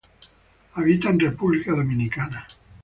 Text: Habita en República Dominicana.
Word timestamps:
Habita 0.73 1.09
en 1.11 1.19
República 1.19 1.73
Dominicana. 1.73 2.47